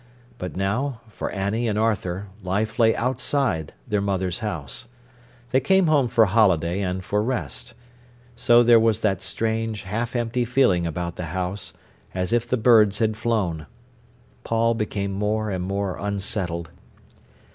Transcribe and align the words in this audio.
But 0.39 0.57
now, 0.57 0.99
for 1.09 1.29
Annie 1.29 1.67
and 1.67 1.77
Arthur, 1.77 2.25
life 2.41 2.79
lay 2.79 2.95
outside 2.95 3.73
their 3.87 4.01
mother's 4.01 4.39
house. 4.39 4.87
They 5.51 5.59
came 5.59 5.85
home 5.85 6.07
for 6.07 6.25
holiday 6.25 6.81
and 6.81 7.05
for 7.05 7.21
rest. 7.21 7.75
So 8.35 8.63
there 8.63 8.79
was 8.79 9.01
that 9.01 9.21
strange, 9.21 9.83
half 9.83 10.15
empty 10.15 10.43
feeling 10.43 10.87
about 10.87 11.17
the 11.17 11.25
house, 11.37 11.73
as 12.15 12.33
if 12.33 12.47
the 12.47 12.57
birds 12.57 12.97
had 12.97 13.15
flown. 13.15 13.67
Paul 14.43 14.73
became 14.73 15.11
more 15.13 15.51
and 15.51 15.63
more 15.63 15.95
unsettled. 15.99 16.71